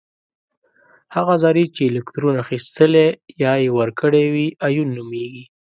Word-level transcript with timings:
هغه 1.15 1.35
ذرې 1.43 1.65
چې 1.75 1.81
الکترون 1.93 2.35
اخیستلی 2.43 3.07
یا 3.43 3.53
ورکړی 3.79 4.25
وي 4.33 4.47
ایون 4.67 4.87
نومیږي. 4.97 5.43